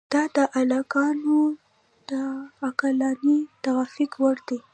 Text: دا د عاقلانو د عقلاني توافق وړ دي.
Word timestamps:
دا 0.13 0.23
د 0.35 0.37
عاقلانو 0.55 1.39
د 2.09 2.11
عقلاني 2.65 3.39
توافق 3.63 4.11
وړ 4.21 4.37
دي. 4.47 4.59